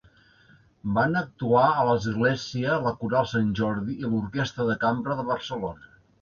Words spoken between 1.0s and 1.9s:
actuar a